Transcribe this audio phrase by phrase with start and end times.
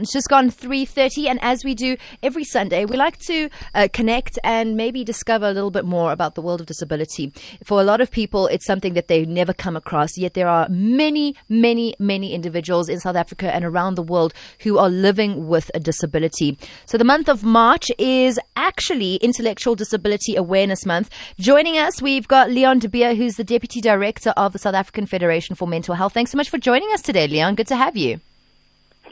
[0.00, 4.38] It's just gone 3:30 and as we do every Sunday, we like to uh, connect
[4.44, 7.32] and maybe discover a little bit more about the world of disability.
[7.64, 10.68] For a lot of people, it's something that they've never come across, yet there are
[10.68, 15.70] many, many, many individuals in South Africa and around the world who are living with
[15.74, 16.58] a disability.
[16.86, 21.10] So the month of March is actually Intellectual Disability Awareness Month.
[21.38, 25.06] Joining us, we've got Leon de Beer, who's the Deputy Director of the South African
[25.06, 26.14] Federation for Mental Health.
[26.14, 27.54] Thanks so much for joining us today, Leon.
[27.54, 28.20] Good to have you.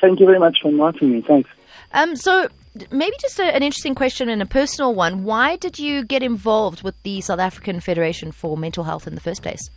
[0.00, 1.22] Thank you very much for inviting me.
[1.26, 1.50] Thanks.
[1.92, 2.48] Um, so,
[2.90, 5.24] maybe just a, an interesting question and a personal one.
[5.24, 9.20] Why did you get involved with the South African Federation for Mental Health in the
[9.20, 9.70] first place?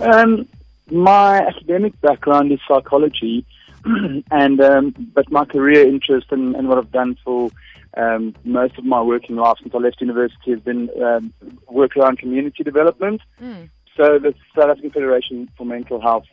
[0.00, 0.48] Um,
[0.90, 3.46] my academic background is psychology,
[4.30, 7.50] and um, but my career interest and, and what I've done for
[7.96, 11.32] um, most of my working life since I left university has been um,
[11.68, 13.20] work around community development.
[13.40, 13.70] Mm.
[13.96, 16.24] So the South African Federation for Mental Health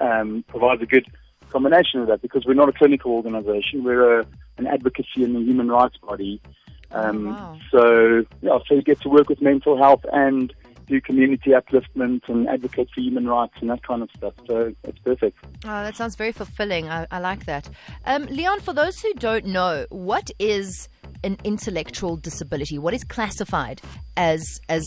[0.00, 1.06] um, provides a good
[1.52, 3.84] combination of that because we're not a clinical organization.
[3.84, 4.26] We're a,
[4.58, 6.40] an advocacy and a human rights body.
[6.90, 7.58] Um, oh, wow.
[7.70, 10.52] So, yeah, so you get to work with mental health and
[10.86, 14.34] do community upliftment and advocate for human rights and that kind of stuff.
[14.46, 15.38] So it's perfect.
[15.64, 16.88] Oh, that sounds very fulfilling.
[16.88, 17.68] I, I like that.
[18.04, 20.88] Um, Leon, for those who don't know, what is
[21.24, 22.78] an intellectual disability?
[22.78, 23.80] What is classified
[24.16, 24.84] as as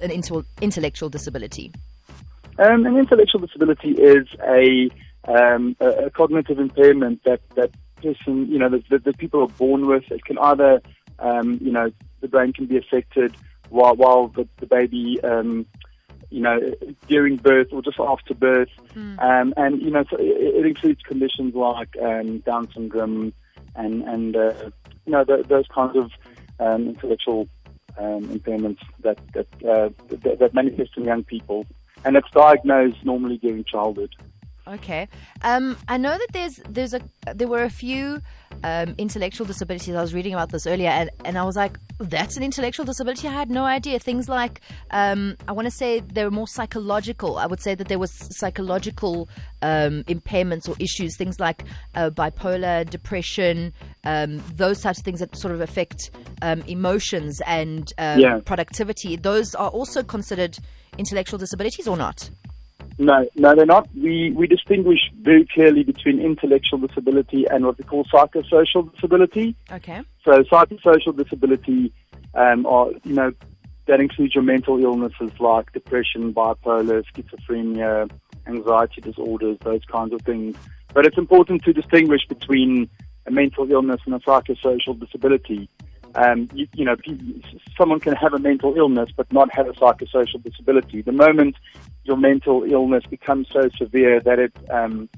[0.00, 0.10] an
[0.60, 1.72] intellectual disability?
[2.58, 4.88] Um, an intellectual disability is a
[5.28, 7.70] um, a, a, cognitive impairment that that
[8.02, 10.04] person, you know, that, that people are born with.
[10.10, 10.82] It can either,
[11.18, 13.34] um, you know, the brain can be affected
[13.70, 15.66] while while the, the baby, um,
[16.30, 16.58] you know,
[17.08, 19.22] during birth or just after birth, mm.
[19.22, 23.32] um, and you know, so it, it includes conditions like um, Down syndrome
[23.76, 24.70] and and uh,
[25.06, 26.10] you know the, those kinds of
[26.60, 27.48] um, intellectual
[27.98, 31.66] um, impairments that that, uh, that that manifest in young people,
[32.04, 34.14] and it's diagnosed normally during childhood.
[34.66, 35.08] Okay.
[35.42, 37.00] Um, I know that there's there's a
[37.34, 38.22] there were a few
[38.62, 39.94] um, intellectual disabilities.
[39.94, 43.28] I was reading about this earlier, and, and I was like, that's an intellectual disability.
[43.28, 43.98] I had no idea.
[43.98, 47.36] Things like um, I want to say they were more psychological.
[47.36, 49.28] I would say that there was psychological
[49.60, 51.14] um, impairments or issues.
[51.18, 51.64] Things like
[51.94, 56.10] uh, bipolar, depression, um, those types of things that sort of affect
[56.40, 58.40] um, emotions and yeah.
[58.46, 59.16] productivity.
[59.16, 60.58] Those are also considered
[60.96, 62.30] intellectual disabilities, or not?
[62.98, 63.88] No, no, they're not.
[63.96, 69.56] We we distinguish very clearly between intellectual disability and what we call psychosocial disability.
[69.72, 70.02] Okay.
[70.24, 71.92] So psychosocial disability,
[72.34, 73.32] um, are you know,
[73.86, 78.08] that includes your mental illnesses like depression, bipolar, schizophrenia,
[78.46, 80.56] anxiety disorders, those kinds of things.
[80.92, 82.88] But it's important to distinguish between
[83.26, 85.68] a mental illness and a psychosocial disability
[86.16, 86.96] um, you, you, know,
[87.76, 91.02] someone can have a mental illness but not have a psychosocial disability.
[91.02, 91.56] The moment
[92.04, 95.08] your mental illness becomes so severe that it um,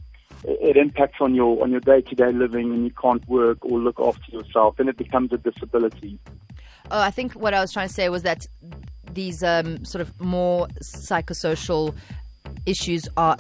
[0.45, 3.79] it impacts on your on your day to day living and you can't work or
[3.79, 6.19] look after yourself, then it becomes a disability.
[6.91, 8.47] Oh, I think what I was trying to say was that
[9.13, 11.95] these um, sort of more psychosocial
[12.65, 13.37] issues are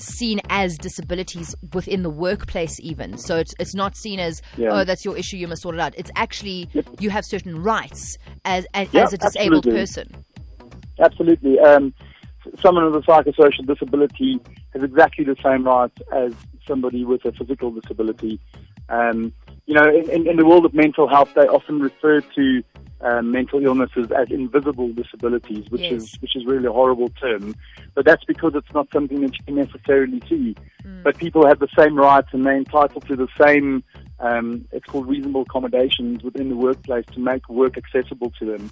[0.00, 4.68] seen as disabilities within the workplace even so it's, it's not seen as yeah.
[4.70, 6.86] oh that's your issue you must sort it out it's actually yep.
[7.00, 9.80] you have certain rights as as, yeah, as a disabled absolutely.
[9.80, 10.24] person
[11.00, 11.92] absolutely um,
[12.62, 14.40] someone with a psychosocial disability
[14.72, 16.32] has exactly the same rights as
[16.66, 18.40] somebody with a physical disability
[18.88, 19.32] um,
[19.66, 22.62] you know in, in the world of mental health they often refer to
[23.00, 25.92] um, mental illnesses as invisible disabilities, which yes.
[25.92, 27.54] is which is really a horrible term.
[27.94, 30.56] But that's because it's not something that you can necessarily see.
[30.84, 31.02] Mm.
[31.04, 33.84] But people have the same rights and they're entitled to the same.
[34.20, 38.70] Um, it's called reasonable accommodations within the workplace to make work accessible to them.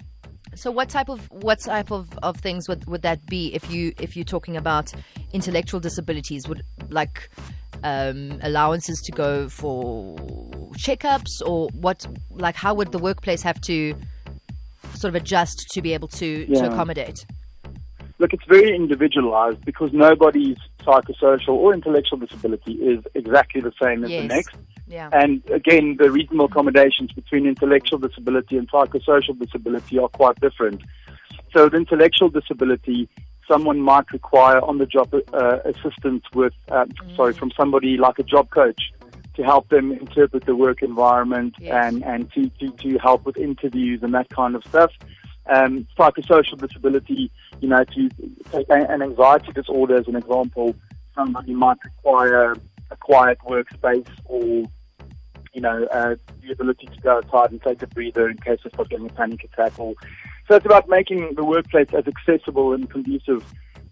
[0.55, 3.93] So what type of what type of, of things would, would that be if you
[3.99, 4.91] if you're talking about
[5.31, 6.47] intellectual disabilities?
[6.47, 7.29] Would like
[7.83, 10.15] um, allowances to go for
[10.77, 13.95] checkups or what like how would the workplace have to
[14.99, 16.61] sort of adjust to be able to, yeah.
[16.61, 17.25] to accommodate?
[18.19, 24.09] Look, it's very individualized because nobody's psychosocial or intellectual disability is exactly the same as
[24.09, 24.21] yes.
[24.21, 24.55] the next.
[24.87, 25.09] Yeah.
[25.11, 30.81] And again, the reasonable accommodations between intellectual disability and psychosocial disability are quite different.
[31.53, 33.07] So, with intellectual disability,
[33.47, 37.15] someone might require on-the-job uh, assistance with, uh, mm.
[37.15, 38.91] sorry, from somebody like a job coach
[39.37, 41.71] to help them interpret the work environment yes.
[41.85, 44.91] and, and to, to, to help with interviews and that kind of stuff.
[45.45, 47.31] Um, psychosocial disability,
[47.61, 48.09] you know, to
[48.51, 50.75] take an anxiety disorder as an example,
[51.15, 52.53] somebody might require
[52.89, 54.65] a quiet workspace or,
[55.53, 58.89] you know, uh, the ability to go outside and take a breather in case of
[58.89, 59.77] getting a panic attack.
[59.77, 59.93] Or,
[60.47, 63.45] so it's about making the workplace as accessible and conducive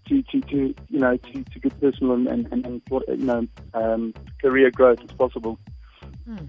[0.08, 4.14] to, to, to you know to, to good personal and, and, and you know um,
[4.42, 5.58] career growth as possible.
[6.26, 6.46] Hmm.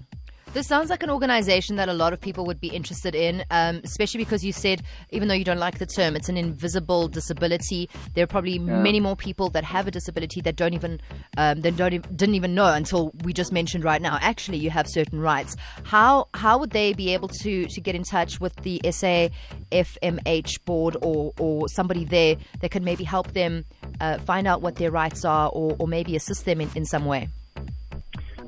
[0.53, 3.81] This sounds like an organization that a lot of people would be interested in, um,
[3.83, 7.89] especially because you said, even though you don't like the term, it's an invisible disability.
[8.15, 8.81] There are probably yeah.
[8.81, 11.01] many more people that have a disability that don't even
[11.37, 14.17] um, that don't didn't even know until we just mentioned right now.
[14.21, 15.55] Actually, you have certain rights.
[15.83, 20.97] How how would they be able to to get in touch with the SAFMH board
[21.01, 23.65] or or somebody there that could maybe help them
[23.99, 27.05] uh, find out what their rights are or, or maybe assist them in, in some
[27.05, 27.27] way?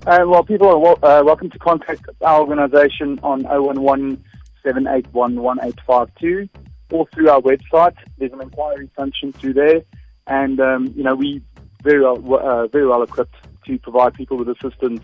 [0.06, 4.24] Uh, well, people are uh, welcome to contact our organisation on 011
[4.64, 6.50] 781 1852
[6.92, 7.96] or through our website.
[8.18, 9.82] There's an inquiry function through there,
[10.26, 11.42] and um, you know we
[11.84, 13.36] very well uh, very well equipped
[13.66, 15.02] to provide people with assistance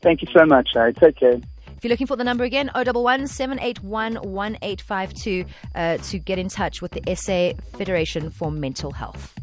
[0.00, 0.68] Thank you so much.
[0.76, 0.94] Right.
[0.94, 1.32] Take care.
[1.32, 5.44] If you're looking for the number again, 011 781 1852
[5.74, 9.34] uh, to get in touch with the SA Federation for Mental Health.